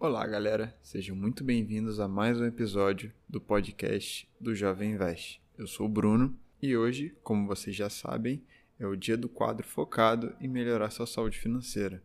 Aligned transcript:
Olá, 0.00 0.24
galera. 0.28 0.72
Sejam 0.80 1.16
muito 1.16 1.42
bem-vindos 1.42 1.98
a 1.98 2.06
mais 2.06 2.40
um 2.40 2.44
episódio 2.44 3.12
do 3.28 3.40
podcast 3.40 4.30
do 4.40 4.54
Jovem 4.54 4.92
Invest. 4.92 5.42
Eu 5.58 5.66
sou 5.66 5.86
o 5.86 5.88
Bruno 5.88 6.38
e 6.62 6.76
hoje, 6.76 7.16
como 7.24 7.48
vocês 7.48 7.74
já 7.74 7.90
sabem, 7.90 8.40
é 8.78 8.86
o 8.86 8.94
dia 8.94 9.16
do 9.16 9.28
quadro 9.28 9.66
focado 9.66 10.36
em 10.40 10.46
melhorar 10.46 10.90
sua 10.90 11.04
saúde 11.04 11.36
financeira. 11.36 12.00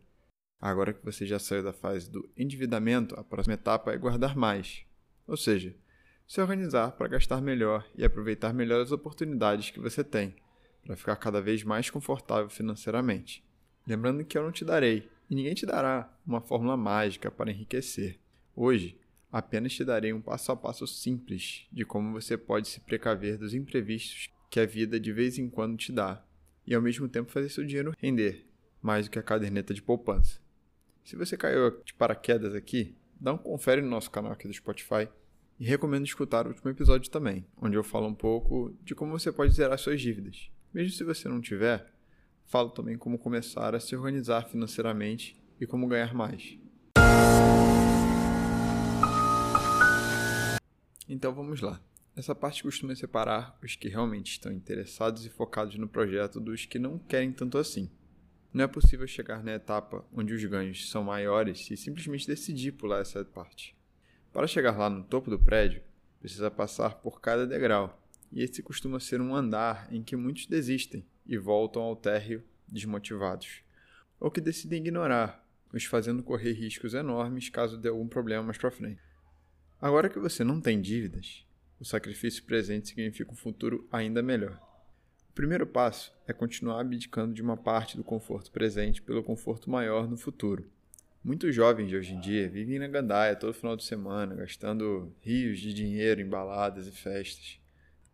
Agora 0.60 0.92
que 0.92 1.04
você 1.04 1.24
já 1.24 1.38
saiu 1.38 1.62
da 1.62 1.72
fase 1.72 2.10
do 2.10 2.28
endividamento, 2.36 3.14
a 3.14 3.22
próxima 3.22 3.54
etapa 3.54 3.92
é 3.92 3.96
guardar 3.96 4.34
mais, 4.34 4.84
ou 5.24 5.36
seja, 5.36 5.72
se 6.26 6.40
organizar 6.40 6.90
para 6.96 7.06
gastar 7.06 7.40
melhor 7.40 7.88
e 7.96 8.04
aproveitar 8.04 8.52
melhor 8.52 8.82
as 8.82 8.90
oportunidades 8.90 9.70
que 9.70 9.78
você 9.78 10.02
tem, 10.02 10.34
para 10.84 10.96
ficar 10.96 11.14
cada 11.14 11.40
vez 11.40 11.62
mais 11.62 11.90
confortável 11.90 12.50
financeiramente. 12.50 13.44
Lembrando 13.86 14.24
que 14.24 14.36
eu 14.36 14.42
não 14.42 14.50
te 14.50 14.64
darei 14.64 15.13
ninguém 15.34 15.54
te 15.54 15.66
dará 15.66 16.12
uma 16.26 16.40
fórmula 16.40 16.76
mágica 16.76 17.30
para 17.30 17.50
enriquecer. 17.50 18.18
Hoje, 18.54 18.98
apenas 19.30 19.72
te 19.72 19.84
darei 19.84 20.12
um 20.12 20.20
passo 20.20 20.52
a 20.52 20.56
passo 20.56 20.86
simples 20.86 21.66
de 21.72 21.84
como 21.84 22.12
você 22.12 22.38
pode 22.38 22.68
se 22.68 22.80
precaver 22.80 23.36
dos 23.36 23.52
imprevistos 23.52 24.30
que 24.48 24.60
a 24.60 24.66
vida 24.66 25.00
de 25.00 25.12
vez 25.12 25.38
em 25.38 25.48
quando 25.50 25.76
te 25.76 25.90
dá 25.90 26.24
e 26.66 26.74
ao 26.74 26.80
mesmo 26.80 27.08
tempo 27.08 27.32
fazer 27.32 27.48
seu 27.48 27.64
dinheiro 27.64 27.94
render 27.98 28.46
mais 28.80 29.06
do 29.06 29.10
que 29.10 29.18
a 29.18 29.22
caderneta 29.22 29.74
de 29.74 29.82
poupança. 29.82 30.38
Se 31.04 31.16
você 31.16 31.36
caiu 31.36 31.82
de 31.84 31.92
paraquedas 31.94 32.54
aqui, 32.54 32.94
dá 33.20 33.32
um 33.32 33.38
confere 33.38 33.80
no 33.80 33.88
nosso 33.88 34.10
canal 34.10 34.32
aqui 34.32 34.46
do 34.46 34.54
Spotify 34.54 35.08
e 35.58 35.64
recomendo 35.64 36.04
escutar 36.04 36.46
o 36.46 36.50
último 36.50 36.70
episódio 36.70 37.10
também, 37.10 37.46
onde 37.60 37.76
eu 37.76 37.84
falo 37.84 38.06
um 38.06 38.14
pouco 38.14 38.76
de 38.82 38.94
como 38.94 39.18
você 39.18 39.32
pode 39.32 39.54
zerar 39.54 39.78
suas 39.78 40.00
dívidas. 40.00 40.50
Mesmo 40.72 40.92
se 40.92 41.04
você 41.04 41.28
não 41.28 41.40
tiver, 41.40 41.93
falo 42.44 42.70
também 42.70 42.96
como 42.96 43.18
começar 43.18 43.74
a 43.74 43.80
se 43.80 43.96
organizar 43.96 44.48
financeiramente 44.48 45.36
e 45.60 45.66
como 45.66 45.86
ganhar 45.86 46.14
mais. 46.14 46.58
Então 51.08 51.34
vamos 51.34 51.60
lá. 51.60 51.80
Essa 52.16 52.34
parte 52.34 52.62
costuma 52.62 52.94
separar 52.94 53.58
os 53.62 53.74
que 53.74 53.88
realmente 53.88 54.32
estão 54.32 54.52
interessados 54.52 55.26
e 55.26 55.30
focados 55.30 55.76
no 55.76 55.88
projeto 55.88 56.38
dos 56.40 56.64
que 56.64 56.78
não 56.78 56.98
querem 56.98 57.32
tanto 57.32 57.58
assim. 57.58 57.90
Não 58.52 58.64
é 58.64 58.68
possível 58.68 59.06
chegar 59.06 59.42
na 59.42 59.54
etapa 59.54 60.04
onde 60.12 60.32
os 60.32 60.44
ganhos 60.44 60.88
são 60.88 61.02
maiores 61.02 61.66
se 61.66 61.76
simplesmente 61.76 62.26
decidir 62.26 62.72
pular 62.72 63.00
essa 63.00 63.24
parte. 63.24 63.76
Para 64.32 64.46
chegar 64.46 64.78
lá 64.78 64.88
no 64.88 65.02
topo 65.02 65.28
do 65.28 65.38
prédio, 65.38 65.82
precisa 66.20 66.50
passar 66.50 66.94
por 66.96 67.20
cada 67.20 67.46
degrau, 67.46 68.00
e 68.30 68.42
esse 68.42 68.62
costuma 68.62 69.00
ser 69.00 69.20
um 69.20 69.34
andar 69.34 69.88
em 69.92 70.02
que 70.02 70.16
muitos 70.16 70.46
desistem 70.46 71.04
e 71.26 71.38
voltam 71.38 71.82
ao 71.82 71.96
térreo 71.96 72.42
desmotivados, 72.66 73.62
ou 74.18 74.30
que 74.30 74.40
decidem 74.40 74.80
ignorar, 74.80 75.44
os 75.72 75.84
fazendo 75.84 76.22
correr 76.22 76.52
riscos 76.52 76.94
enormes 76.94 77.48
caso 77.48 77.76
dê 77.76 77.88
algum 77.88 78.06
problema 78.06 78.42
mais 78.42 78.58
para 78.58 78.70
frente. 78.70 79.00
Agora 79.80 80.08
que 80.08 80.18
você 80.18 80.44
não 80.44 80.60
tem 80.60 80.80
dívidas, 80.80 81.44
o 81.80 81.84
sacrifício 81.84 82.44
presente 82.44 82.88
significa 82.88 83.32
um 83.32 83.36
futuro 83.36 83.86
ainda 83.90 84.22
melhor. 84.22 84.58
O 85.28 85.32
primeiro 85.34 85.66
passo 85.66 86.12
é 86.28 86.32
continuar 86.32 86.80
abdicando 86.80 87.34
de 87.34 87.42
uma 87.42 87.56
parte 87.56 87.96
do 87.96 88.04
conforto 88.04 88.52
presente 88.52 89.02
pelo 89.02 89.22
conforto 89.22 89.68
maior 89.68 90.08
no 90.08 90.16
futuro. 90.16 90.70
Muitos 91.24 91.54
jovens 91.54 91.88
de 91.88 91.96
hoje 91.96 92.12
em 92.14 92.20
dia 92.20 92.48
vivem 92.48 92.78
na 92.78 92.86
gandaia 92.86 93.34
todo 93.34 93.52
final 93.52 93.76
de 93.76 93.82
semana, 93.82 94.34
gastando 94.34 95.12
rios 95.20 95.58
de 95.58 95.74
dinheiro 95.74 96.20
em 96.20 96.28
baladas 96.28 96.86
e 96.86 96.92
festas. 96.92 97.58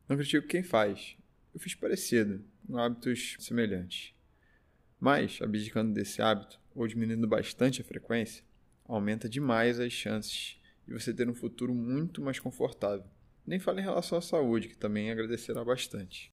Não 0.08 0.16
critico 0.16 0.46
quem 0.46 0.62
faz. 0.62 1.16
Eu 1.52 1.60
fiz 1.60 1.74
parecido, 1.74 2.42
hábitos 2.78 3.36
semelhantes. 3.38 4.14
Mas, 4.98 5.38
abdicando 5.40 5.92
desse 5.92 6.20
hábito, 6.20 6.60
ou 6.74 6.86
diminuindo 6.86 7.26
bastante 7.26 7.80
a 7.80 7.84
frequência, 7.84 8.44
aumenta 8.84 9.28
demais 9.28 9.80
as 9.80 9.92
chances 9.92 10.60
de 10.86 10.92
você 10.92 11.14
ter 11.14 11.28
um 11.28 11.34
futuro 11.34 11.74
muito 11.74 12.20
mais 12.20 12.38
confortável. 12.38 13.06
Nem 13.46 13.58
falo 13.58 13.80
em 13.80 13.82
relação 13.82 14.18
à 14.18 14.22
saúde, 14.22 14.68
que 14.68 14.76
também 14.76 15.10
agradecerá 15.10 15.64
bastante. 15.64 16.30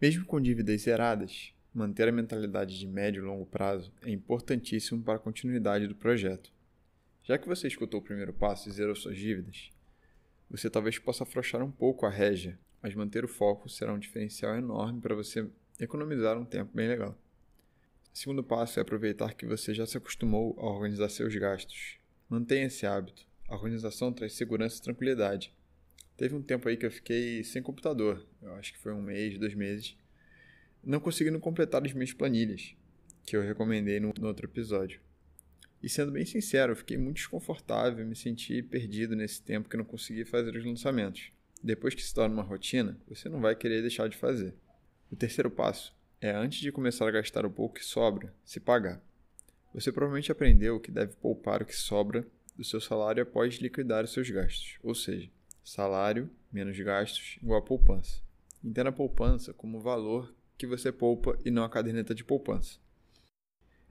Mesmo 0.00 0.24
com 0.24 0.40
dívidas 0.40 0.82
zeradas, 0.82 1.54
manter 1.72 2.08
a 2.08 2.12
mentalidade 2.12 2.78
de 2.78 2.86
médio 2.86 3.22
e 3.22 3.26
longo 3.26 3.46
prazo 3.46 3.92
é 4.02 4.10
importantíssimo 4.10 5.02
para 5.02 5.16
a 5.16 5.20
continuidade 5.20 5.86
do 5.86 5.94
projeto. 5.94 6.52
Já 7.22 7.38
que 7.38 7.46
você 7.46 7.68
escutou 7.68 8.00
o 8.00 8.02
primeiro 8.02 8.32
passo 8.32 8.68
e 8.68 8.72
zerou 8.72 8.96
suas 8.96 9.16
dívidas, 9.16 9.70
você 10.50 10.68
talvez 10.68 10.98
possa 10.98 11.22
afrouxar 11.22 11.62
um 11.62 11.70
pouco 11.70 12.04
a 12.04 12.10
régia, 12.10 12.58
mas 12.82 12.94
manter 12.94 13.24
o 13.24 13.28
foco 13.28 13.68
será 13.68 13.92
um 13.92 13.98
diferencial 13.98 14.56
enorme 14.56 15.00
para 15.00 15.14
você 15.14 15.48
economizar 15.78 16.36
um 16.36 16.44
tempo 16.44 16.70
bem 16.74 16.88
legal. 16.88 17.16
O 18.12 18.18
segundo 18.18 18.42
passo 18.42 18.78
é 18.78 18.82
aproveitar 18.82 19.34
que 19.34 19.46
você 19.46 19.72
já 19.72 19.86
se 19.86 19.96
acostumou 19.96 20.54
a 20.58 20.66
organizar 20.66 21.08
seus 21.08 21.34
gastos. 21.34 21.96
Mantenha 22.28 22.66
esse 22.66 22.84
hábito. 22.84 23.26
A 23.48 23.54
organização 23.54 24.12
traz 24.12 24.34
segurança 24.34 24.78
e 24.78 24.82
tranquilidade. 24.82 25.54
Teve 26.16 26.34
um 26.34 26.42
tempo 26.42 26.68
aí 26.68 26.76
que 26.76 26.84
eu 26.84 26.90
fiquei 26.90 27.42
sem 27.42 27.62
computador, 27.62 28.26
eu 28.42 28.54
acho 28.54 28.72
que 28.72 28.78
foi 28.78 28.92
um 28.92 29.00
mês, 29.00 29.38
dois 29.38 29.54
meses, 29.54 29.96
não 30.84 31.00
conseguindo 31.00 31.38
completar 31.40 31.84
as 31.84 31.92
minhas 31.92 32.12
planilhas, 32.12 32.74
que 33.24 33.36
eu 33.36 33.42
recomendei 33.42 33.98
no, 33.98 34.12
no 34.18 34.26
outro 34.26 34.46
episódio. 34.46 35.00
E 35.82 35.88
sendo 35.88 36.12
bem 36.12 36.24
sincero, 36.24 36.72
eu 36.72 36.76
fiquei 36.76 36.96
muito 36.96 37.16
desconfortável, 37.16 38.06
me 38.06 38.14
senti 38.14 38.62
perdido 38.62 39.16
nesse 39.16 39.42
tempo 39.42 39.68
que 39.68 39.76
não 39.76 39.84
consegui 39.84 40.24
fazer 40.24 40.54
os 40.54 40.64
lançamentos. 40.64 41.32
Depois 41.62 41.94
que 41.94 42.02
se 42.02 42.12
torna 42.12 42.34
uma 42.34 42.42
rotina, 42.42 42.98
você 43.06 43.28
não 43.28 43.40
vai 43.40 43.54
querer 43.54 43.80
deixar 43.80 44.08
de 44.08 44.16
fazer. 44.16 44.54
O 45.10 45.16
terceiro 45.16 45.50
passo 45.50 45.94
é 46.20 46.30
antes 46.30 46.60
de 46.60 46.72
começar 46.72 47.06
a 47.06 47.10
gastar 47.10 47.46
o 47.46 47.50
pouco 47.50 47.76
que 47.76 47.84
sobra, 47.84 48.34
se 48.44 48.58
pagar. 48.58 49.00
Você 49.72 49.92
provavelmente 49.92 50.32
aprendeu 50.32 50.80
que 50.80 50.90
deve 50.90 51.14
poupar 51.14 51.62
o 51.62 51.66
que 51.66 51.76
sobra 51.76 52.26
do 52.56 52.64
seu 52.64 52.80
salário 52.80 53.22
após 53.22 53.56
liquidar 53.56 54.04
os 54.04 54.12
seus 54.12 54.28
gastos, 54.28 54.78
ou 54.82 54.94
seja, 54.94 55.30
salário 55.64 56.30
menos 56.52 56.78
gastos 56.78 57.38
igual 57.42 57.60
a 57.60 57.64
poupança. 57.64 58.20
Entenda 58.62 58.90
a 58.90 58.92
poupança 58.92 59.52
como 59.52 59.78
o 59.78 59.82
valor 59.82 60.34
que 60.58 60.66
você 60.66 60.92
poupa 60.92 61.38
e 61.44 61.50
não 61.50 61.64
a 61.64 61.70
caderneta 61.70 62.14
de 62.14 62.24
poupança. 62.24 62.78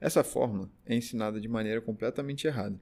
Essa 0.00 0.24
fórmula 0.24 0.70
é 0.86 0.94
ensinada 0.94 1.40
de 1.40 1.48
maneira 1.48 1.80
completamente 1.80 2.46
errada. 2.46 2.80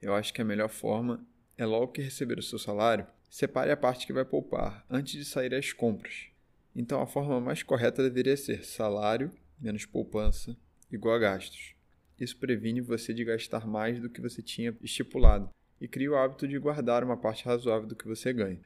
Eu 0.00 0.14
acho 0.14 0.32
que 0.34 0.42
a 0.42 0.44
melhor 0.44 0.68
forma 0.68 1.26
é 1.56 1.64
logo 1.64 1.92
que 1.92 2.02
receber 2.02 2.38
o 2.38 2.42
seu 2.42 2.58
salário, 2.58 3.06
separe 3.34 3.70
a 3.70 3.76
parte 3.76 4.06
que 4.06 4.12
vai 4.12 4.24
poupar 4.24 4.84
antes 4.88 5.12
de 5.14 5.24
sair 5.24 5.54
às 5.54 5.72
compras 5.72 6.34
então 6.74 7.00
a 7.00 7.06
forma 7.06 7.40
mais 7.40 7.62
correta 7.62 8.02
deveria 8.02 8.36
ser 8.36 8.64
salário 8.64 9.30
menos 9.60 9.86
poupança 9.86 10.56
igual 10.90 11.14
a 11.14 11.18
gastos. 11.18 11.74
Isso 12.18 12.36
previne 12.36 12.80
você 12.80 13.14
de 13.14 13.24
gastar 13.24 13.66
mais 13.66 14.00
do 14.00 14.10
que 14.10 14.20
você 14.20 14.42
tinha 14.42 14.76
estipulado 14.82 15.50
e 15.80 15.86
cria 15.86 16.10
o 16.10 16.16
hábito 16.16 16.48
de 16.48 16.58
guardar 16.58 17.04
uma 17.04 17.16
parte 17.16 17.44
razoável 17.44 17.88
do 17.88 17.96
que 17.96 18.06
você 18.06 18.32
ganha. 18.32 18.60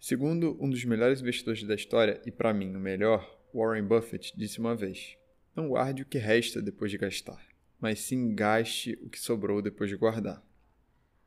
Segundo 0.00 0.56
um 0.60 0.70
dos 0.70 0.84
melhores 0.84 1.20
investidores 1.20 1.64
da 1.64 1.74
história, 1.74 2.20
e 2.24 2.30
para 2.30 2.54
mim 2.54 2.74
o 2.74 2.80
melhor, 2.80 3.38
Warren 3.52 3.84
Buffett 3.84 4.32
disse 4.36 4.60
uma 4.60 4.76
vez: 4.76 5.16
Não 5.54 5.68
guarde 5.68 6.02
o 6.02 6.06
que 6.06 6.18
resta 6.18 6.62
depois 6.62 6.90
de 6.90 6.98
gastar, 6.98 7.44
mas 7.80 8.00
sim 8.00 8.34
gaste 8.34 8.98
o 9.02 9.08
que 9.08 9.18
sobrou 9.18 9.60
depois 9.60 9.90
de 9.90 9.96
guardar. 9.96 10.44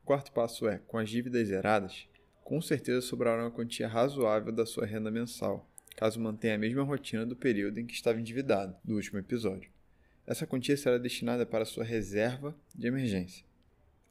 O 0.02 0.06
quarto 0.06 0.32
passo 0.32 0.66
é: 0.66 0.78
com 0.78 0.96
as 0.96 1.10
dívidas 1.10 1.48
zeradas, 1.48 2.08
com 2.44 2.60
certeza 2.60 3.00
sobrará 3.00 3.42
uma 3.42 3.50
quantia 3.50 3.88
razoável 3.88 4.52
da 4.52 4.66
sua 4.66 4.86
renda 4.86 5.10
mensal 5.10 5.68
caso 5.96 6.20
mantenha 6.20 6.54
a 6.54 6.58
mesma 6.58 6.82
rotina 6.82 7.24
do 7.24 7.36
período 7.36 7.78
em 7.78 7.86
que 7.86 7.94
estava 7.94 8.20
endividado, 8.20 8.74
do 8.82 8.94
último 8.94 9.18
episódio. 9.18 9.70
Essa 10.26 10.46
quantia 10.46 10.76
será 10.76 10.98
destinada 10.98 11.44
para 11.44 11.64
sua 11.64 11.84
reserva 11.84 12.56
de 12.74 12.86
emergência. 12.86 13.44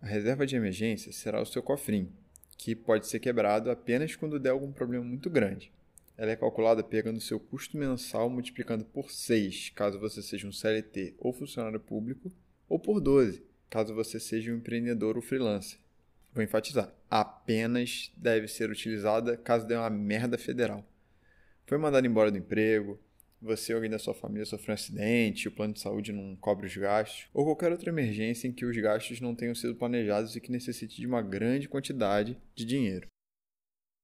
A 0.01 0.05
reserva 0.05 0.45
de 0.45 0.55
emergência 0.55 1.11
será 1.11 1.41
o 1.41 1.45
seu 1.45 1.61
cofrinho, 1.61 2.11
que 2.57 2.75
pode 2.75 3.07
ser 3.07 3.19
quebrado 3.19 3.69
apenas 3.69 4.15
quando 4.15 4.39
der 4.39 4.49
algum 4.49 4.71
problema 4.71 5.03
muito 5.03 5.29
grande. 5.29 5.71
Ela 6.17 6.31
é 6.31 6.35
calculada 6.35 6.83
pegando 6.83 7.21
seu 7.21 7.39
custo 7.39 7.77
mensal 7.77 8.29
multiplicando 8.29 8.85
por 8.85 9.11
6, 9.11 9.71
caso 9.71 9.99
você 9.99 10.21
seja 10.21 10.47
um 10.47 10.51
CLT 10.51 11.15
ou 11.17 11.33
funcionário 11.33 11.79
público, 11.79 12.31
ou 12.67 12.77
por 12.77 12.99
12, 12.99 13.43
caso 13.69 13.93
você 13.95 14.19
seja 14.19 14.51
um 14.51 14.57
empreendedor 14.57 15.15
ou 15.15 15.21
freelancer. 15.21 15.79
Vou 16.33 16.43
enfatizar, 16.43 16.93
apenas 17.09 18.11
deve 18.15 18.47
ser 18.47 18.69
utilizada 18.69 19.35
caso 19.37 19.67
dê 19.67 19.75
uma 19.75 19.89
merda 19.89 20.37
federal 20.37 20.85
foi 21.71 21.77
mandado 21.77 22.05
embora 22.05 22.29
do 22.29 22.37
emprego, 22.37 22.99
você 23.41 23.71
ou 23.71 23.77
alguém 23.77 23.89
da 23.89 23.97
sua 23.97 24.13
família 24.13 24.45
sofreu 24.45 24.73
um 24.73 24.75
acidente, 24.75 25.47
o 25.47 25.51
plano 25.53 25.73
de 25.73 25.79
saúde 25.79 26.11
não 26.11 26.35
cobre 26.35 26.67
os 26.67 26.75
gastos, 26.75 27.29
ou 27.33 27.45
qualquer 27.45 27.71
outra 27.71 27.89
emergência 27.89 28.45
em 28.45 28.51
que 28.51 28.65
os 28.65 28.75
gastos 28.75 29.21
não 29.21 29.33
tenham 29.33 29.55
sido 29.55 29.73
planejados 29.73 30.35
e 30.35 30.41
que 30.41 30.51
necessite 30.51 30.99
de 30.99 31.07
uma 31.07 31.21
grande 31.21 31.69
quantidade 31.69 32.37
de 32.53 32.65
dinheiro. 32.65 33.07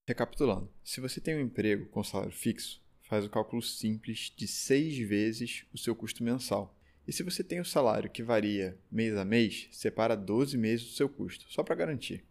Recapitulando, 0.07 0.71
se 0.81 1.01
você 1.01 1.19
tem 1.19 1.35
um 1.35 1.41
emprego 1.41 1.87
com 1.87 2.01
salário 2.05 2.31
fixo, 2.31 2.81
faz 3.01 3.25
o 3.25 3.29
cálculo 3.29 3.61
simples 3.61 4.33
de 4.33 4.47
seis 4.47 4.97
vezes 4.97 5.65
o 5.73 5.77
seu 5.77 5.93
custo 5.93 6.23
mensal. 6.23 6.73
E 7.07 7.13
se 7.13 7.23
você 7.23 7.41
tem 7.41 7.61
um 7.61 7.63
salário 7.63 8.09
que 8.09 8.21
varia 8.21 8.77
mês 8.91 9.15
a 9.15 9.23
mês, 9.23 9.69
separa 9.71 10.15
12 10.15 10.57
meses 10.57 10.87
do 10.87 10.91
seu 10.91 11.07
custo, 11.07 11.45
só 11.47 11.63
para 11.63 11.75
garantir. 11.75 12.25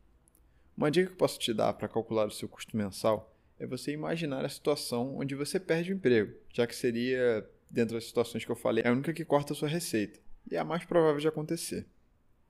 Uma 0.77 0.91
dica 0.91 1.11
que 1.11 1.17
posso 1.17 1.39
te 1.39 1.55
dar 1.55 1.73
para 1.73 1.89
calcular 1.89 2.27
o 2.27 2.31
seu 2.31 2.47
custo 2.47 2.77
mensal 2.77 3.35
é 3.59 3.67
você 3.67 3.93
imaginar 3.93 4.45
a 4.45 4.49
situação 4.51 5.17
onde 5.17 5.35
você 5.35 5.59
perde 5.59 5.91
o 5.91 5.97
emprego, 5.97 6.35
já 6.53 6.67
que 6.67 6.77
seria, 6.77 7.49
dentro 7.71 7.95
das 7.95 8.05
situações 8.05 8.45
que 8.45 8.51
eu 8.51 8.57
falei, 8.57 8.85
a 8.87 8.93
única 8.93 9.15
que 9.15 9.25
corta 9.25 9.55
a 9.55 9.57
sua 9.57 9.69
receita, 9.69 10.21
e 10.51 10.57
é 10.57 10.59
a 10.59 10.65
mais 10.65 10.85
provável 10.85 11.21
de 11.21 11.29
acontecer. 11.29 11.87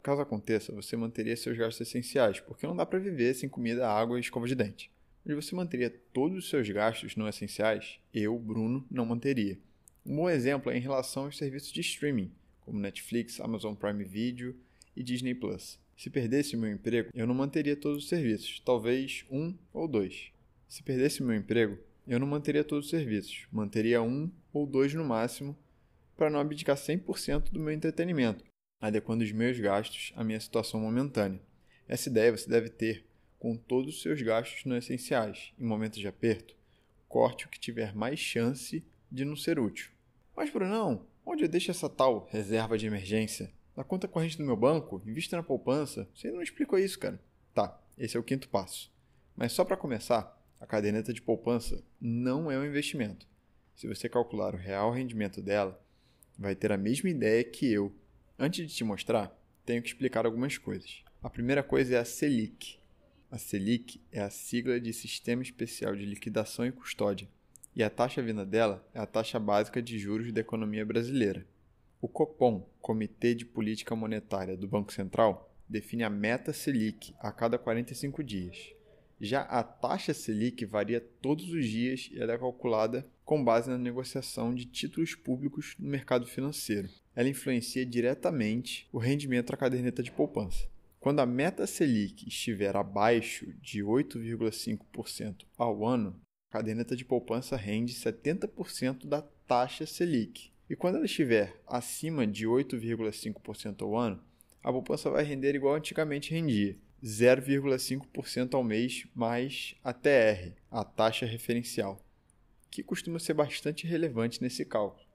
Caso 0.02 0.20
aconteça, 0.20 0.72
você 0.72 0.96
manteria 0.96 1.37
seus 1.37 1.56
gastos 1.56 1.87
essenciais, 1.87 2.40
porque 2.40 2.67
não 2.67 2.75
dá 2.75 2.84
para 2.84 2.99
viver 2.99 3.34
sem 3.34 3.49
comida, 3.49 3.88
água 3.88 4.19
e 4.19 4.20
escova 4.20 4.49
de 4.49 4.56
dente. 4.56 4.90
Onde 5.25 5.37
você 5.37 5.55
manteria 5.55 5.90
todos 6.12 6.38
os 6.38 6.50
seus 6.50 6.69
gastos 6.69 7.14
não 7.14 7.29
essenciais, 7.29 8.00
eu, 8.12 8.37
Bruno, 8.37 8.84
não 8.90 9.06
manteria. 9.06 9.58
Um 10.08 10.14
bom 10.14 10.31
exemplo 10.31 10.70
é 10.70 10.76
em 10.76 10.81
relação 10.81 11.25
aos 11.25 11.37
serviços 11.37 11.73
de 11.73 11.81
streaming, 11.81 12.31
como 12.61 12.79
Netflix, 12.79 13.41
Amazon 13.41 13.75
Prime 13.75 14.05
Video 14.05 14.55
e 14.94 15.03
Disney 15.03 15.35
Plus. 15.35 15.81
Se 15.97 16.08
perdesse 16.08 16.56
meu 16.56 16.70
emprego, 16.70 17.11
eu 17.12 17.26
não 17.26 17.35
manteria 17.35 17.75
todos 17.75 18.05
os 18.05 18.08
serviços, 18.08 18.61
talvez 18.64 19.25
um 19.29 19.53
ou 19.73 19.88
dois. 19.88 20.31
Se 20.69 20.81
perdesse 20.85 21.25
meu 21.25 21.35
emprego, 21.35 21.76
eu 22.06 22.20
não 22.20 22.26
manteria 22.29 22.62
todos 22.62 22.85
os 22.85 22.91
serviços, 22.91 23.49
manteria 23.50 24.00
um 24.00 24.31
ou 24.53 24.64
dois 24.64 24.94
no 24.94 25.05
máximo, 25.05 25.58
para 26.17 26.31
não 26.31 26.38
abdicar 26.38 26.76
100% 26.76 27.50
do 27.50 27.58
meu 27.58 27.73
entretenimento, 27.75 28.44
adequando 28.81 29.25
os 29.25 29.32
meus 29.32 29.58
gastos 29.58 30.12
à 30.14 30.23
minha 30.23 30.38
situação 30.38 30.79
momentânea. 30.79 31.41
Essa 31.88 32.08
ideia 32.08 32.31
você 32.31 32.49
deve 32.49 32.69
ter 32.69 33.05
com 33.41 33.56
todos 33.56 33.97
os 33.97 34.03
seus 34.03 34.23
gastos 34.23 34.64
não 34.67 34.76
essenciais. 34.76 35.53
Em 35.58 35.64
momentos 35.64 35.99
de 35.99 36.06
aperto, 36.06 36.55
corte 37.08 37.44
o 37.44 37.49
que 37.49 37.58
tiver 37.58 37.93
mais 37.93 38.20
chance 38.20 38.85
de 39.11 39.25
não 39.25 39.35
ser 39.35 39.58
útil. 39.58 39.95
Mas, 40.36 40.50
Brunão, 40.50 41.06
onde 41.24 41.44
eu 41.44 41.48
deixo 41.48 41.70
essa 41.70 41.88
tal 41.88 42.28
reserva 42.30 42.76
de 42.76 42.86
emergência? 42.86 43.50
Na 43.74 43.82
conta 43.82 44.06
corrente 44.06 44.36
do 44.36 44.44
meu 44.44 44.56
banco, 44.56 45.02
invista 45.06 45.34
na 45.34 45.42
poupança. 45.42 46.06
Você 46.14 46.30
não 46.30 46.42
explicou 46.42 46.78
isso, 46.78 46.98
cara. 46.98 47.18
Tá, 47.54 47.80
esse 47.96 48.18
é 48.18 48.20
o 48.20 48.22
quinto 48.22 48.46
passo. 48.50 48.92
Mas 49.34 49.52
só 49.52 49.64
para 49.64 49.78
começar, 49.78 50.38
a 50.60 50.66
caderneta 50.66 51.10
de 51.10 51.22
poupança 51.22 51.82
não 51.98 52.50
é 52.50 52.58
um 52.58 52.66
investimento. 52.66 53.26
Se 53.74 53.88
você 53.88 54.10
calcular 54.10 54.54
o 54.54 54.58
real 54.58 54.92
rendimento 54.92 55.40
dela, 55.40 55.82
vai 56.38 56.54
ter 56.54 56.70
a 56.70 56.76
mesma 56.76 57.08
ideia 57.08 57.42
que 57.42 57.72
eu. 57.72 57.90
Antes 58.38 58.68
de 58.68 58.76
te 58.76 58.84
mostrar, 58.84 59.34
tenho 59.64 59.80
que 59.80 59.88
explicar 59.88 60.26
algumas 60.26 60.58
coisas. 60.58 61.02
A 61.22 61.30
primeira 61.30 61.62
coisa 61.62 61.96
é 61.96 61.98
a 61.98 62.04
Selic. 62.04 62.78
A 63.30 63.38
Selic 63.38 64.02
é 64.12 64.20
a 64.20 64.28
sigla 64.28 64.78
de 64.78 64.92
Sistema 64.92 65.42
Especial 65.42 65.96
de 65.96 66.04
Liquidação 66.04 66.66
e 66.66 66.72
Custódia, 66.72 67.26
e 67.76 67.82
a 67.82 67.90
taxa 67.90 68.23
vinda 68.23 68.46
dela 68.46 68.82
é 68.94 68.99
a 68.99 69.05
taxa 69.05 69.38
básica 69.38 69.82
de 69.82 69.99
juros 69.99 70.32
da 70.32 70.40
economia 70.40 70.84
brasileira. 70.84 71.46
O 72.00 72.08
Copom, 72.08 72.67
Comitê 72.81 73.34
de 73.34 73.44
Política 73.44 73.94
Monetária 73.94 74.56
do 74.56 74.67
Banco 74.67 74.90
Central, 74.90 75.55
define 75.69 76.02
a 76.02 76.08
meta 76.08 76.55
Selic 76.55 77.14
a 77.20 77.31
cada 77.31 77.58
45 77.58 78.25
dias. 78.25 78.73
Já 79.20 79.43
a 79.43 79.62
taxa 79.62 80.14
Selic 80.14 80.64
varia 80.64 81.00
todos 81.20 81.50
os 81.50 81.67
dias 81.67 82.08
e 82.11 82.19
ela 82.19 82.32
é 82.32 82.38
calculada 82.38 83.06
com 83.25 83.44
base 83.44 83.69
na 83.69 83.76
negociação 83.76 84.55
de 84.55 84.64
títulos 84.64 85.14
públicos 85.14 85.75
no 85.79 85.88
mercado 85.88 86.26
financeiro. 86.26 86.88
Ela 87.14 87.29
influencia 87.29 87.84
diretamente 87.84 88.88
o 88.90 88.99
rendimento 88.99 89.50
da 89.50 89.56
caderneta 89.56 90.02
de 90.02 90.12
poupança. 90.12 90.67
Quando 90.99 91.20
a 91.20 91.26
meta 91.26 91.67
Selic 91.67 92.26
estiver 92.26 92.75
abaixo 92.75 93.46
de 93.61 93.82
8,5% 93.82 95.44
ao 95.56 95.87
ano, 95.87 96.19
caderneta 96.56 96.97
de 96.97 97.05
poupança 97.05 97.55
rende 97.55 97.93
70% 97.93 99.06
da 99.06 99.20
taxa 99.47 99.85
Selic. 99.85 100.50
E 100.70 100.75
quando 100.75 100.97
ela 100.97 101.05
estiver 101.05 101.61
acima 101.67 102.26
de 102.26 102.47
8,5% 102.47 103.82
ao 103.82 103.94
ano, 103.94 104.23
a 104.62 104.73
poupança 104.73 105.11
vai 105.11 105.23
render 105.23 105.55
igual 105.55 105.75
antigamente 105.75 106.32
rendia, 106.32 106.76
0,5% 107.05 108.55
ao 108.55 108.64
mês 108.64 109.06
mais 109.14 109.76
a 109.85 109.93
TR, 109.93 110.55
a 110.70 110.82
taxa 110.82 111.26
referencial, 111.26 112.03
que 112.70 112.82
costuma 112.82 113.19
ser 113.19 113.35
bastante 113.35 113.87
relevante 113.87 114.43
nesse 114.43 114.64
cálculo. 114.64 115.06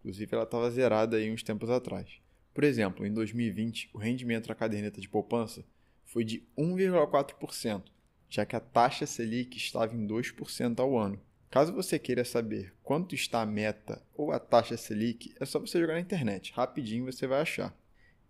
Inclusive, 0.00 0.34
ela 0.34 0.44
estava 0.44 0.70
zerada 0.70 1.16
aí 1.16 1.32
uns 1.32 1.42
tempos 1.42 1.70
atrás. 1.70 2.20
Por 2.52 2.62
exemplo, 2.62 3.06
em 3.06 3.12
2020, 3.12 3.90
o 3.94 3.98
rendimento 3.98 4.48
da 4.48 4.54
caderneta 4.54 5.00
de 5.00 5.08
poupança 5.08 5.64
foi 6.04 6.24
de 6.24 6.46
1,4%, 6.58 7.84
já 8.30 8.46
que 8.46 8.54
a 8.54 8.60
taxa 8.60 9.04
Selic 9.04 9.58
estava 9.58 9.94
em 9.94 10.06
2% 10.06 10.78
ao 10.78 10.96
ano. 10.96 11.20
Caso 11.50 11.74
você 11.74 11.98
queira 11.98 12.24
saber 12.24 12.72
quanto 12.80 13.12
está 13.12 13.42
a 13.42 13.46
meta 13.46 14.00
ou 14.14 14.30
a 14.30 14.38
taxa 14.38 14.76
Selic, 14.76 15.34
é 15.40 15.44
só 15.44 15.58
você 15.58 15.80
jogar 15.80 15.94
na 15.94 16.00
internet, 16.00 16.52
rapidinho 16.52 17.04
você 17.04 17.26
vai 17.26 17.40
achar. 17.40 17.76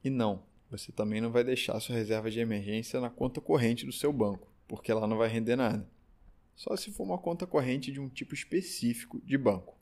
E 0.02 0.08
não, 0.08 0.42
você 0.70 0.90
também 0.90 1.20
não 1.20 1.30
vai 1.30 1.44
deixar 1.44 1.78
sua 1.80 1.96
reserva 1.96 2.30
de 2.30 2.40
emergência 2.40 2.98
na 2.98 3.10
conta 3.10 3.42
corrente 3.42 3.84
do 3.84 3.92
seu 3.92 4.10
banco, 4.10 4.50
porque 4.66 4.90
ela 4.90 5.06
não 5.06 5.18
vai 5.18 5.28
render 5.28 5.54
nada. 5.54 5.86
Só 6.56 6.74
se 6.76 6.90
for 6.90 7.02
uma 7.02 7.18
conta 7.18 7.46
corrente 7.46 7.92
de 7.92 8.00
um 8.00 8.08
tipo 8.08 8.32
específico 8.32 9.20
de 9.22 9.36
banco. 9.36 9.78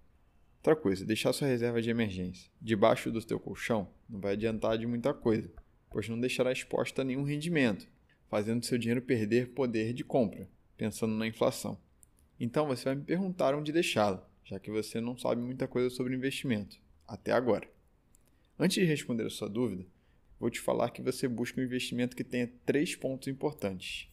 Outra 0.57 0.75
coisa, 0.75 1.07
deixar 1.07 1.33
sua 1.33 1.47
reserva 1.47 1.81
de 1.81 1.91
emergência 1.91 2.51
debaixo 2.61 3.13
do 3.13 3.21
seu 3.21 3.39
colchão 3.39 3.89
não 4.09 4.21
vai 4.21 4.33
adiantar 4.33 4.77
de 4.77 4.87
muita 4.87 5.15
coisa, 5.15 5.49
pois 5.89 6.09
não 6.09 6.19
deixará 6.19 6.51
exposta 6.51 7.03
a 7.03 7.05
nenhum 7.05 7.23
rendimento, 7.23 7.87
fazendo 8.29 8.65
seu 8.65 8.79
dinheiro 8.79 9.03
perder 9.03 9.49
poder 9.49 9.93
de 9.93 10.05
compra, 10.05 10.49
pensando 10.77 11.15
na 11.15 11.27
inflação. 11.27 11.79
Então 12.39 12.67
você 12.67 12.85
vai 12.85 12.95
me 12.95 13.03
perguntar 13.03 13.55
onde 13.55 13.73
deixá-la, 13.73 14.29
já 14.45 14.59
que 14.59 14.71
você 14.71 15.01
não 15.01 15.17
sabe 15.17 15.43
muita 15.43 15.67
coisa 15.67 15.91
sobre 15.91 16.15
investimento, 16.15 16.79
até 17.07 17.33
agora. 17.33 17.69
Antes 18.59 18.77
de 18.77 18.85
responder 18.85 19.27
a 19.27 19.31
sua 19.31 19.49
dúvida, 19.49 19.85
vou 20.39 20.51
te 20.51 20.61
falar 20.61 20.91
que 20.91 21.03
você 21.03 21.27
busca 21.27 21.61
um 21.61 21.65
investimento 21.65 22.17
que 22.17 22.25
tenha 22.25 22.53
três 22.65 22.95
pontos 22.95 23.29
importantes: 23.29 24.09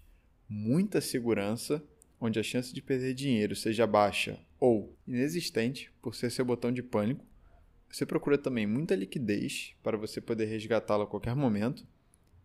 muita 0.48 1.02
segurança, 1.02 1.84
onde 2.20 2.40
a 2.40 2.44
chance 2.44 2.74
de 2.74 2.82
perder 2.82 3.14
dinheiro 3.14 3.56
seja 3.56 3.86
baixa 3.86 4.40
ou 4.60 4.96
inexistente 5.08 5.92
por 6.02 6.16
ser 6.16 6.32
seu 6.32 6.46
botão 6.46 6.72
de 6.72 6.82
pânico. 6.82 7.26
Você 7.92 8.06
procura 8.06 8.38
também 8.38 8.66
muita 8.66 8.96
liquidez 8.96 9.74
para 9.84 9.98
você 9.98 10.20
poder 10.20 10.46
resgatá-la 10.46 11.04
a 11.04 11.08
qualquer 11.08 11.36
momento 11.36 11.86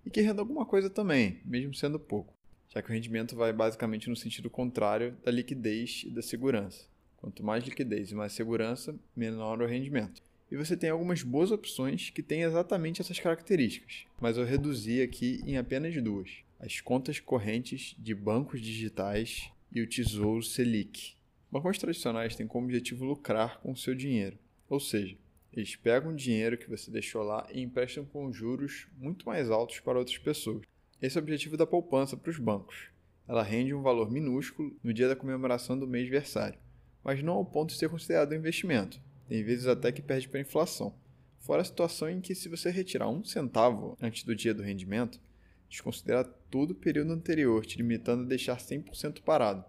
e 0.04 0.10
que 0.10 0.20
renda 0.20 0.42
alguma 0.42 0.66
coisa 0.66 0.88
também, 0.88 1.40
mesmo 1.44 1.74
sendo 1.74 1.98
pouco 1.98 2.34
já 2.72 2.80
que 2.80 2.90
o 2.90 2.94
rendimento 2.94 3.36
vai 3.36 3.52
basicamente 3.52 4.08
no 4.08 4.16
sentido 4.16 4.48
contrário 4.48 5.16
da 5.24 5.30
liquidez 5.30 6.04
e 6.06 6.10
da 6.10 6.22
segurança. 6.22 6.88
Quanto 7.16 7.44
mais 7.44 7.64
liquidez 7.64 8.10
e 8.10 8.14
mais 8.14 8.32
segurança, 8.32 8.94
menor 9.14 9.60
o 9.60 9.66
rendimento. 9.66 10.22
E 10.50 10.56
você 10.56 10.76
tem 10.76 10.90
algumas 10.90 11.22
boas 11.22 11.50
opções 11.50 12.10
que 12.10 12.22
têm 12.22 12.42
exatamente 12.42 13.00
essas 13.00 13.18
características, 13.18 14.04
mas 14.20 14.36
eu 14.36 14.44
reduzi 14.44 15.02
aqui 15.02 15.42
em 15.44 15.56
apenas 15.56 16.00
duas: 16.02 16.30
as 16.58 16.80
contas 16.80 17.20
correntes 17.20 17.94
de 17.98 18.14
bancos 18.14 18.60
digitais 18.60 19.50
e 19.72 19.80
o 19.80 19.86
Tesouro 19.86 20.42
Selic. 20.42 21.14
Bancos 21.52 21.78
tradicionais 21.78 22.36
têm 22.36 22.46
como 22.46 22.66
objetivo 22.66 23.04
lucrar 23.04 23.60
com 23.60 23.72
o 23.72 23.76
seu 23.76 23.94
dinheiro, 23.94 24.38
ou 24.68 24.80
seja, 24.80 25.16
eles 25.52 25.74
pegam 25.74 26.12
o 26.12 26.16
dinheiro 26.16 26.56
que 26.56 26.70
você 26.70 26.90
deixou 26.90 27.22
lá 27.22 27.46
e 27.52 27.60
emprestam 27.60 28.04
com 28.04 28.32
juros 28.32 28.86
muito 28.96 29.26
mais 29.26 29.50
altos 29.50 29.80
para 29.80 29.98
outras 29.98 30.18
pessoas. 30.18 30.62
Esse 31.02 31.18
é 31.18 31.20
o 31.20 31.22
objetivo 31.22 31.56
da 31.56 31.66
poupança 31.66 32.16
para 32.16 32.30
os 32.30 32.38
bancos. 32.38 32.88
Ela 33.26 33.42
rende 33.42 33.74
um 33.74 33.82
valor 33.82 34.10
minúsculo 34.10 34.76
no 34.82 34.92
dia 34.92 35.08
da 35.08 35.16
comemoração 35.16 35.78
do 35.78 35.86
mês 35.86 36.08
versário, 36.08 36.58
mas 37.02 37.22
não 37.22 37.34
ao 37.34 37.44
ponto 37.44 37.70
de 37.70 37.78
ser 37.78 37.88
considerado 37.88 38.32
um 38.32 38.36
investimento. 38.36 39.00
Tem 39.28 39.42
vezes 39.42 39.66
até 39.66 39.90
que 39.90 40.02
perde 40.02 40.28
para 40.28 40.40
inflação. 40.40 40.94
Fora 41.38 41.62
a 41.62 41.64
situação 41.64 42.08
em 42.08 42.20
que, 42.20 42.34
se 42.34 42.48
você 42.48 42.70
retirar 42.70 43.08
um 43.08 43.24
centavo 43.24 43.96
antes 44.00 44.24
do 44.24 44.36
dia 44.36 44.52
do 44.52 44.62
rendimento, 44.62 45.20
desconsidera 45.68 46.24
todo 46.24 46.72
o 46.72 46.74
período 46.74 47.12
anterior, 47.12 47.64
te 47.64 47.76
limitando 47.76 48.24
a 48.24 48.26
deixar 48.26 48.58
100% 48.58 49.22
parado. 49.22 49.64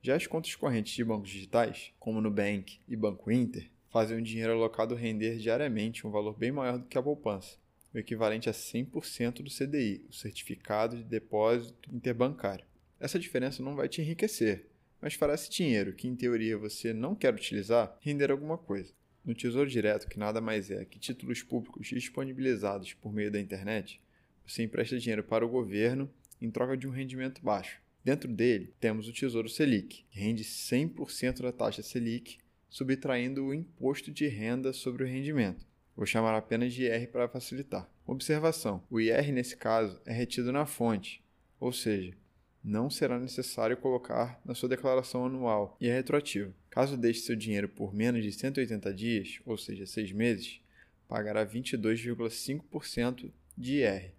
Já 0.00 0.14
as 0.14 0.26
contas 0.26 0.54
correntes 0.54 0.94
de 0.94 1.04
bancos 1.04 1.30
digitais, 1.30 1.92
como 1.98 2.20
Nubank 2.20 2.78
e 2.86 2.94
Banco 2.94 3.30
Inter, 3.32 3.68
fazem 3.90 4.18
o 4.18 4.22
dinheiro 4.22 4.52
alocado 4.52 4.94
render 4.94 5.36
diariamente 5.38 6.06
um 6.06 6.10
valor 6.10 6.36
bem 6.36 6.52
maior 6.52 6.78
do 6.78 6.86
que 6.86 6.98
a 6.98 7.02
poupança 7.02 7.56
o 7.92 7.98
equivalente 7.98 8.48
a 8.48 8.52
100% 8.52 9.42
do 9.42 9.50
CDI, 9.50 10.04
o 10.08 10.12
Certificado 10.12 10.96
de 10.96 11.04
Depósito 11.04 11.94
Interbancário. 11.94 12.64
Essa 13.00 13.18
diferença 13.18 13.62
não 13.62 13.74
vai 13.74 13.88
te 13.88 14.00
enriquecer, 14.00 14.66
mas 15.00 15.14
fará 15.14 15.34
esse 15.34 15.50
dinheiro, 15.50 15.92
que 15.92 16.08
em 16.08 16.16
teoria 16.16 16.58
você 16.58 16.92
não 16.92 17.14
quer 17.14 17.34
utilizar, 17.34 17.96
render 18.00 18.30
alguma 18.30 18.58
coisa. 18.58 18.92
No 19.24 19.34
Tesouro 19.34 19.68
Direto, 19.68 20.08
que 20.08 20.18
nada 20.18 20.40
mais 20.40 20.70
é 20.70 20.84
que 20.84 20.98
títulos 20.98 21.42
públicos 21.42 21.86
disponibilizados 21.86 22.94
por 22.94 23.12
meio 23.12 23.30
da 23.30 23.40
internet, 23.40 24.00
você 24.46 24.62
empresta 24.62 24.98
dinheiro 24.98 25.22
para 25.22 25.44
o 25.44 25.48
governo 25.48 26.10
em 26.40 26.50
troca 26.50 26.76
de 26.76 26.86
um 26.86 26.90
rendimento 26.90 27.42
baixo. 27.42 27.80
Dentro 28.04 28.32
dele, 28.32 28.72
temos 28.80 29.08
o 29.08 29.12
Tesouro 29.12 29.48
Selic, 29.48 30.04
que 30.10 30.18
rende 30.18 30.44
100% 30.44 31.42
da 31.42 31.52
taxa 31.52 31.82
Selic, 31.82 32.38
subtraindo 32.68 33.46
o 33.46 33.54
imposto 33.54 34.10
de 34.10 34.26
renda 34.26 34.72
sobre 34.72 35.04
o 35.04 35.06
rendimento. 35.06 35.66
Vou 35.96 36.06
chamar 36.06 36.36
apenas 36.36 36.72
de 36.72 36.84
IR 36.84 37.08
para 37.08 37.28
facilitar. 37.28 37.90
Observação: 38.06 38.82
o 38.90 39.00
IR 39.00 39.32
nesse 39.32 39.56
caso 39.56 40.00
é 40.06 40.12
retido 40.12 40.52
na 40.52 40.64
fonte, 40.64 41.22
ou 41.58 41.72
seja, 41.72 42.14
não 42.62 42.90
será 42.90 43.18
necessário 43.18 43.76
colocar 43.76 44.40
na 44.44 44.54
sua 44.54 44.68
declaração 44.68 45.26
anual 45.26 45.76
e 45.80 45.88
é 45.88 45.94
retroativo. 45.94 46.54
Caso 46.70 46.96
deixe 46.96 47.20
seu 47.20 47.34
dinheiro 47.34 47.68
por 47.68 47.94
menos 47.94 48.22
de 48.22 48.32
180 48.32 48.92
dias, 48.94 49.40
ou 49.44 49.56
seja, 49.56 49.86
6 49.86 50.12
meses, 50.12 50.60
pagará 51.08 51.44
22,5% 51.46 53.32
de 53.56 53.80
IR. 53.80 54.12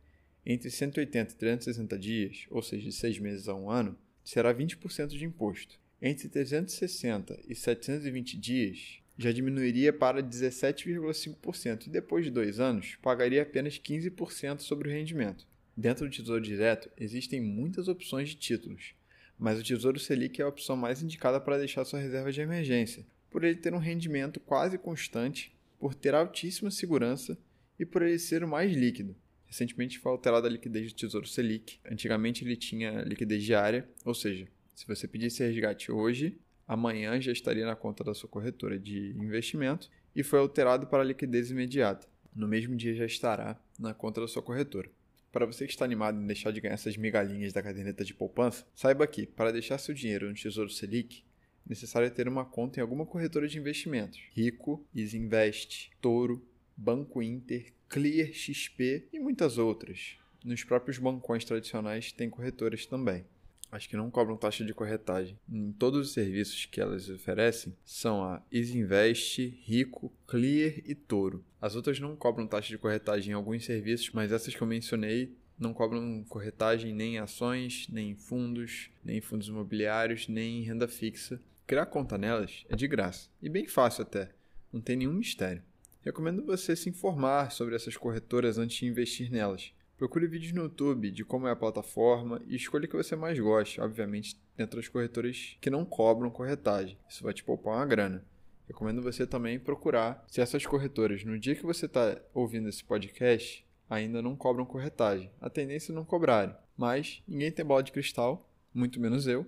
Entre 0.46 0.70
180 0.70 1.34
e 1.34 1.36
360 1.36 2.00
dias, 2.00 2.46
ou 2.50 2.62
seja, 2.62 2.86
de 2.86 2.91
6 2.91 3.20
meses 3.20 3.48
a 3.48 3.53
um 3.53 3.70
ano, 3.70 3.98
será 4.24 4.53
20% 4.53 5.10
de 5.10 5.25
imposto. 5.25 5.79
Entre 6.01 6.29
360 6.29 7.41
e 7.46 7.53
720 7.53 8.38
dias, 8.38 9.00
já 9.18 9.34
diminuiria 9.34 9.91
para 9.91 10.24
17,5% 10.24 11.88
e 11.88 11.89
depois 11.89 12.24
de 12.24 12.32
dois 12.32 12.58
anos 12.58 12.96
pagaria 13.01 13.41
apenas 13.41 13.77
15% 13.77 14.62
sobre 14.62 14.88
o 14.88 14.91
rendimento. 14.91 15.46
Dentro 15.75 16.08
do 16.08 16.15
Tesouro 16.15 16.41
Direto 16.41 16.89
existem 16.98 17.41
muitas 17.41 17.89
opções 17.89 18.29
de 18.29 18.36
títulos, 18.36 18.94
mas 19.38 19.60
o 19.60 19.63
Tesouro 19.63 20.00
Selic 20.00 20.41
é 20.41 20.46
a 20.46 20.48
opção 20.48 20.77
mais 20.77 21.03
indicada 21.03 21.39
para 21.39 21.58
deixar 21.58 21.84
sua 21.84 22.00
reserva 22.00 22.32
de 22.32 22.39
emergência, 22.39 23.06
por 23.29 23.44
ele 23.44 23.58
ter 23.58 23.74
um 23.74 23.77
rendimento 23.77 24.39
quase 24.39 24.77
constante, 24.77 25.53
por 25.77 25.94
ter 25.94 26.15
altíssima 26.15 26.72
segurança 26.72 27.38
e 27.77 27.86
por 27.86 28.01
ele 28.01 28.20
ser 28.20 28.41
o 28.41 28.48
mais 28.48 28.72
líquido. 28.72 29.18
Recentemente 29.46 30.00
foi 30.00 30.13
alterada 30.13 30.48
a 30.48 30.51
liquidez 30.51 30.94
do 30.94 30.96
Tesouro 30.96 31.27
Selic. 31.27 31.79
Antigamente 31.89 32.46
ele 32.46 32.56
tinha 32.56 33.01
liquidez 33.01 33.44
diária, 33.44 33.89
ou 34.06 34.13
seja, 34.13 34.48
se 34.79 34.88
você 34.88 35.09
pedisse 35.09 35.43
resgate 35.43 35.91
hoje, 35.91 36.39
amanhã 36.65 37.19
já 37.19 37.33
estaria 37.33 37.65
na 37.65 37.75
conta 37.75 38.01
da 38.01 38.13
sua 38.13 38.29
corretora 38.29 38.79
de 38.79 39.09
investimento 39.09 39.89
e 40.15 40.24
foi 40.24 40.39
alterado 40.39 40.88
para 40.88 41.03
liquidez 41.03 41.51
imediata. 41.51 42.07
No 42.33 42.48
mesmo 42.48 42.77
dia 42.77 42.95
já 42.95 43.05
estará 43.05 43.62
na 43.77 43.93
conta 43.93 44.21
da 44.21 44.27
sua 44.29 44.41
corretora. 44.41 44.89
Para 45.33 45.45
você 45.45 45.65
que 45.65 45.74
está 45.74 45.83
animado 45.83 46.17
em 46.17 46.25
deixar 46.25 46.51
de 46.51 46.62
ganhar 46.62 46.75
essas 46.75 46.95
migalhinhas 46.95 47.51
da 47.51 47.62
caderneta 47.62 48.05
de 48.05 48.13
poupança, 48.13 48.65
saiba 48.74 49.05
que, 49.05 49.27
para 49.27 49.51
deixar 49.51 49.77
seu 49.79 49.93
dinheiro 49.93 50.29
no 50.29 50.33
Tesouro 50.33 50.69
Selic, 50.69 51.25
é 51.65 51.69
necessário 51.69 52.09
ter 52.09 52.29
uma 52.29 52.45
conta 52.45 52.79
em 52.79 52.81
alguma 52.81 53.05
corretora 53.05 53.50
de 53.50 53.59
investimentos. 53.59 54.17
Rico, 54.31 54.88
Isinvest, 54.95 55.91
Toro, 56.00 56.41
Banco 56.77 57.21
Inter, 57.21 57.74
Clear 57.89 58.31
XP 58.31 59.09
e 59.12 59.19
muitas 59.19 59.57
outras. 59.57 60.17
Nos 60.41 60.63
próprios 60.63 60.98
bancões 61.00 61.43
tradicionais 61.43 62.13
tem 62.13 62.29
corretoras 62.29 62.86
também 62.86 63.25
acho 63.71 63.89
que 63.89 63.97
não 63.97 64.09
cobram 64.09 64.38
taxa 64.38 64.63
de 64.65 64.73
corretagem. 64.73 65.38
Em 65.51 65.71
todos 65.71 66.07
os 66.07 66.13
serviços 66.13 66.65
que 66.65 66.81
elas 66.81 67.09
oferecem 67.09 67.75
são 67.85 68.23
a 68.23 68.41
Isinvest, 68.51 69.39
Rico, 69.63 70.11
Clear 70.27 70.81
e 70.85 70.95
Toro. 70.95 71.43
As 71.61 71.75
outras 71.75 71.99
não 71.99 72.15
cobram 72.15 72.47
taxa 72.47 72.69
de 72.69 72.77
corretagem 72.77 73.31
em 73.31 73.35
alguns 73.35 73.65
serviços, 73.65 74.11
mas 74.11 74.31
essas 74.31 74.55
que 74.55 74.61
eu 74.61 74.67
mencionei 74.67 75.33
não 75.57 75.73
cobram 75.73 76.23
corretagem 76.29 76.93
nem 76.93 77.15
em 77.15 77.19
ações, 77.19 77.88
nem 77.89 78.11
em 78.11 78.15
fundos, 78.15 78.89
nem 79.03 79.17
em 79.17 79.21
fundos 79.21 79.47
imobiliários, 79.49 80.27
nem 80.27 80.59
em 80.59 80.63
renda 80.63 80.88
fixa. 80.88 81.39
Criar 81.67 81.85
conta 81.85 82.17
nelas 82.17 82.65
é 82.69 82.75
de 82.75 82.88
graça 82.88 83.29
e 83.41 83.49
bem 83.49 83.67
fácil 83.67 84.03
até, 84.03 84.29
não 84.71 84.81
tem 84.81 84.95
nenhum 84.95 85.13
mistério. 85.13 85.61
Recomendo 86.01 86.45
você 86.45 86.75
se 86.75 86.89
informar 86.89 87.51
sobre 87.51 87.75
essas 87.75 87.97
corretoras 87.97 88.57
antes 88.57 88.77
de 88.77 88.85
investir 88.85 89.29
nelas. 89.29 89.73
Procure 90.00 90.27
vídeos 90.27 90.53
no 90.53 90.62
YouTube 90.62 91.12
de 91.12 91.25
como 91.25 91.46
é 91.46 91.51
a 91.51 91.56
plataforma 91.58 92.41
e 92.48 92.56
escolha 92.56 92.86
o 92.86 92.88
que 92.88 92.96
você 92.96 93.18
mais 93.18 93.38
goste, 93.38 93.82
obviamente 93.82 94.39
dentro 94.56 94.77
das 94.77 94.88
corretoras 94.88 95.58
que 95.60 95.70
não 95.70 95.84
cobram 95.84 96.32
corretagem. 96.32 96.98
Isso 97.10 97.22
vai 97.22 97.34
te 97.34 97.44
poupar 97.44 97.75
uma 97.75 97.86
grana. 97.86 98.25
Recomendo 98.65 99.01
você 99.01 99.27
também 99.27 99.60
procurar 99.60 100.24
se 100.29 100.39
essas 100.39 100.65
corretoras, 100.65 101.25
no 101.25 101.38
dia 101.38 101.53
que 101.53 101.65
você 101.65 101.86
está 101.86 102.18
ouvindo 102.34 102.70
esse 102.70 102.82
podcast, 102.82 103.68
ainda 103.89 104.22
não 104.22 104.38
cobram 104.38 104.65
corretagem. 104.65 105.29
A 105.41 105.50
tendência 105.50 105.91
é 105.91 105.96
não 105.96 106.06
cobrarem, 106.06 106.56
mas 106.77 107.22
ninguém 107.27 107.51
tem 107.51 107.65
bola 107.65 107.84
de 107.84 107.91
cristal, 107.91 108.50
muito 108.74 109.01
menos 109.01 109.27
eu. 109.27 109.46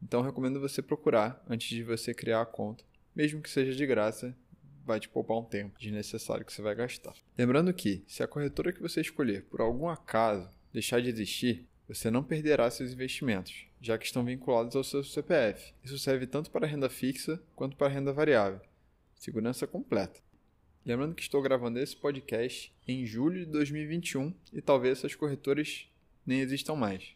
Então 0.00 0.22
recomendo 0.22 0.60
você 0.60 0.80
procurar 0.80 1.44
antes 1.48 1.68
de 1.68 1.82
você 1.82 2.14
criar 2.14 2.42
a 2.42 2.46
conta, 2.46 2.84
mesmo 3.12 3.42
que 3.42 3.50
seja 3.50 3.74
de 3.74 3.86
graça, 3.86 4.36
vai 4.90 4.98
te 4.98 5.08
poupar 5.08 5.38
um 5.38 5.44
tempo 5.44 5.78
desnecessário 5.78 6.44
que 6.44 6.52
você 6.52 6.60
vai 6.60 6.74
gastar. 6.74 7.14
Lembrando 7.38 7.72
que, 7.72 8.02
se 8.08 8.24
a 8.24 8.26
corretora 8.26 8.72
que 8.72 8.82
você 8.82 9.00
escolher 9.00 9.44
por 9.44 9.60
algum 9.60 9.88
acaso 9.88 10.50
deixar 10.72 11.00
de 11.00 11.08
existir, 11.08 11.64
você 11.86 12.10
não 12.10 12.24
perderá 12.24 12.68
seus 12.70 12.92
investimentos, 12.92 13.66
já 13.80 13.96
que 13.96 14.04
estão 14.04 14.24
vinculados 14.24 14.74
ao 14.74 14.82
seu 14.82 15.04
CPF. 15.04 15.72
Isso 15.84 15.98
serve 15.98 16.26
tanto 16.26 16.50
para 16.50 16.66
renda 16.66 16.90
fixa 16.90 17.40
quanto 17.54 17.76
para 17.76 17.88
renda 17.88 18.12
variável. 18.12 18.60
Segurança 19.14 19.64
completa. 19.64 20.20
Lembrando 20.84 21.14
que 21.14 21.22
estou 21.22 21.40
gravando 21.40 21.78
esse 21.78 21.96
podcast 21.96 22.74
em 22.88 23.06
julho 23.06 23.44
de 23.44 23.52
2021 23.52 24.34
e 24.52 24.60
talvez 24.60 24.98
essas 24.98 25.14
corretoras 25.14 25.88
nem 26.26 26.40
existam 26.40 26.74
mais. 26.74 27.14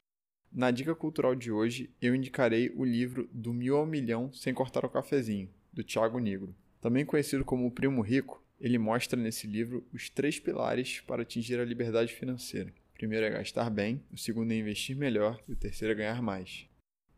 Na 0.53 0.71
dica 0.71 0.95
cultural 0.95 1.35
de 1.35 1.51
hoje, 1.51 1.91
eu 2.01 2.15
indicarei 2.15 2.71
o 2.77 2.85
livro 2.85 3.29
Do 3.33 3.53
Mil 3.53 3.77
ao 3.77 3.85
Milhão 3.85 4.33
Sem 4.33 4.55
Cortar 4.55 4.85
o 4.85 4.89
Cafezinho, 4.89 5.49
do 5.73 5.83
Thiago 5.83 6.21
Negro. 6.21 6.55
Também 6.85 7.07
conhecido 7.07 7.47
como 7.47 7.67
o 7.67 7.71
Primo 7.71 8.03
Rico, 8.03 8.45
ele 8.61 8.77
mostra 8.77 9.19
nesse 9.19 9.47
livro 9.47 9.83
os 9.91 10.11
três 10.11 10.39
pilares 10.39 11.01
para 11.01 11.23
atingir 11.23 11.59
a 11.59 11.65
liberdade 11.65 12.13
financeira. 12.13 12.75
O 12.91 12.99
primeiro 12.99 13.25
é 13.25 13.31
gastar 13.31 13.71
bem, 13.71 14.03
o 14.13 14.19
segundo 14.19 14.53
é 14.53 14.57
investir 14.57 14.95
melhor 14.95 15.43
e 15.49 15.53
o 15.53 15.57
terceiro 15.57 15.93
é 15.93 15.97
ganhar 15.97 16.21
mais. 16.21 16.67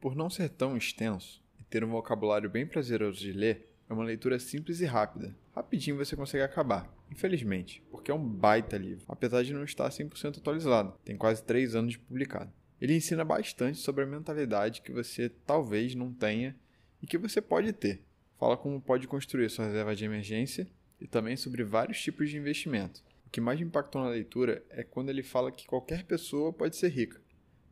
Por 0.01 0.15
não 0.15 0.31
ser 0.31 0.51
tão 0.51 0.77
extenso 0.77 1.43
e 1.59 1.65
ter 1.65 1.83
um 1.83 1.91
vocabulário 1.91 2.49
bem 2.49 2.65
prazeroso 2.65 3.19
de 3.19 3.33
ler, 3.33 3.69
é 3.91 3.93
uma 3.93 4.05
leitura 4.05 4.39
simples 4.39 4.81
e 4.81 4.85
rápida. 4.85 5.35
Rapidinho 5.53 5.97
você 5.97 6.15
consegue 6.15 6.45
acabar, 6.45 6.89
infelizmente, 7.11 7.83
porque 7.91 8.13
é 8.13 8.15
um 8.15 8.25
baita 8.25 8.79
livro, 8.79 9.05
apesar 9.09 9.43
de 9.43 9.53
não 9.53 9.65
estar 9.65 9.89
100% 9.89 10.39
atualizado, 10.39 10.95
tem 11.05 11.17
quase 11.17 11.43
3 11.43 11.75
anos 11.75 11.95
de 11.95 11.99
publicado. 11.99 12.53
Ele 12.81 12.95
ensina 12.95 13.25
bastante 13.25 13.79
sobre 13.79 14.05
a 14.05 14.07
mentalidade 14.07 14.83
que 14.83 14.93
você 14.93 15.29
talvez 15.29 15.93
não 15.97 16.13
tenha 16.13 16.55
e 17.03 17.07
que 17.09 17.19
você 17.19 17.41
pode 17.41 17.73
ter, 17.73 18.07
fala 18.39 18.57
como 18.57 18.81
pode 18.81 19.07
construir 19.07 19.51
sua 19.51 19.67
reserva 19.67 19.95
de 19.95 20.05
emergência 20.05 20.67
e 21.01 21.07
também 21.07 21.37
sobre 21.37 21.65
vários 21.65 22.01
tipos 22.01 22.31
de 22.31 22.37
investimento. 22.37 23.03
O 23.27 23.31
que 23.31 23.41
mais 23.41 23.59
me 23.59 23.67
impactou 23.67 24.03
na 24.03 24.09
leitura 24.09 24.65
é 24.71 24.83
quando 24.83 25.11
ele 25.11 25.23
fala 25.23 25.53
que 25.53 25.67
qualquer 25.67 26.05
pessoa 26.05 26.53
pode 26.53 26.77
ser 26.77 26.89
rica, 26.89 27.21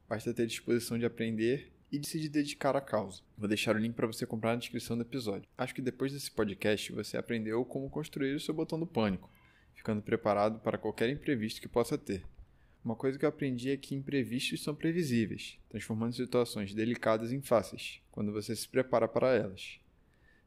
basta 0.09 0.35
ter 0.35 0.47
disposição 0.47 0.99
de 0.99 1.07
aprender 1.07 1.73
e 1.91 1.99
de 1.99 2.09
se 2.09 2.29
dedicar 2.29 2.77
à 2.77 2.81
causa. 2.81 3.23
Vou 3.39 3.49
deixar 3.49 3.77
o 3.77 3.79
link 3.79 3.95
para 3.95 4.07
você 4.07 4.27
comprar 4.27 4.53
na 4.53 4.59
descrição 4.59 4.97
do 4.97 5.03
episódio. 5.03 5.49
Acho 5.57 5.75
que 5.75 5.83
depois 5.83 6.13
desse 6.13 6.31
podcast 6.31 6.91
você 6.93 7.17
aprendeu 7.17 7.65
como 7.65 7.89
construir 7.89 8.35
o 8.35 8.41
seu 8.41 8.53
botão 8.53 8.79
do 8.79 8.87
pânico, 8.87 9.31
ficando 9.75 10.03
preparado 10.03 10.59
para 10.59 10.79
qualquer 10.79 11.09
imprevisto 11.09 11.61
que 11.61 11.69
possa 11.69 11.97
ter. 11.97 12.25
Uma 12.85 12.97
coisa 12.97 13.19
que 13.19 13.25
eu 13.25 13.29
aprendi 13.29 13.71
é 13.71 13.77
que 13.77 13.95
imprevistos 13.95 14.63
são 14.63 14.75
previsíveis, 14.75 15.59
transformando 15.71 16.15
situações 16.15 16.75
delicadas 16.75 17.33
em 17.33 17.41
fáceis, 17.41 18.01
quando 18.11 18.33
você 18.33 18.55
se 18.55 18.69
prepara 18.69 19.09
para 19.09 19.33
elas. 19.35 19.79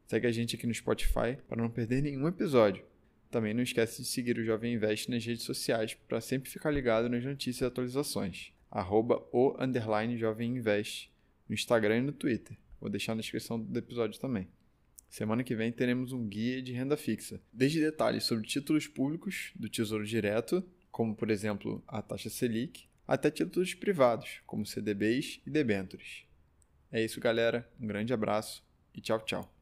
Segue 0.07 0.25
a 0.25 0.31
gente 0.31 0.55
aqui 0.55 0.65
no 0.65 0.73
Spotify 0.73 1.37
para 1.49 1.61
não 1.61 1.69
perder 1.69 2.01
nenhum 2.01 2.27
episódio. 2.29 2.85
Também 3.29 3.53
não 3.53 3.61
esquece 3.61 4.01
de 4.01 4.07
seguir 4.07 4.37
o 4.37 4.45
Jovem 4.45 4.73
Invest 4.73 5.11
nas 5.11 5.25
redes 5.25 5.43
sociais 5.43 5.93
para 5.93 6.21
sempre 6.21 6.49
ficar 6.49 6.71
ligado 6.71 7.09
nas 7.09 7.25
notícias 7.25 7.61
e 7.61 7.65
atualizações. 7.65 8.53
Arroba 8.71 9.21
o 9.33 9.61
underline 9.61 10.17
Jovem 10.17 10.55
Invest 10.55 11.11
no 11.47 11.53
Instagram 11.53 11.97
e 11.97 12.01
no 12.01 12.13
Twitter. 12.13 12.57
Vou 12.79 12.89
deixar 12.89 13.15
na 13.15 13.21
descrição 13.21 13.59
do 13.59 13.77
episódio 13.77 14.17
também. 14.17 14.47
Semana 15.09 15.43
que 15.43 15.55
vem 15.55 15.73
teremos 15.73 16.13
um 16.13 16.25
guia 16.25 16.61
de 16.61 16.71
renda 16.71 16.95
fixa, 16.95 17.41
desde 17.51 17.81
detalhes 17.81 18.23
sobre 18.23 18.47
títulos 18.47 18.87
públicos 18.87 19.51
do 19.55 19.67
Tesouro 19.67 20.05
Direto, 20.05 20.63
como 20.89 21.13
por 21.13 21.29
exemplo 21.29 21.83
a 21.85 22.01
taxa 22.01 22.29
Selic, 22.29 22.87
até 23.05 23.29
títulos 23.29 23.73
privados, 23.73 24.41
como 24.45 24.65
CDBs 24.65 25.41
e 25.45 25.49
debêntures. 25.49 26.25
É 26.91 27.03
isso, 27.03 27.19
galera. 27.19 27.69
Um 27.77 27.87
grande 27.87 28.13
abraço 28.13 28.63
e 28.95 29.01
tchau, 29.01 29.19
tchau. 29.19 29.56